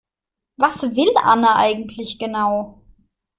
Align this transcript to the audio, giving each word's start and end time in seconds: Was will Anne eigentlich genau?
Was 0.57 0.81
will 0.81 1.13
Anne 1.15 1.47
eigentlich 1.55 2.17
genau? 2.17 2.81